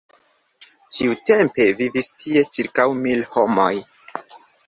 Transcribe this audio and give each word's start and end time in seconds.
Tiutempe 0.95 1.67
vivis 1.81 2.09
tie 2.25 2.43
ĉirkaŭ 2.57 2.87
mil 3.05 3.23
homoj. 3.35 3.71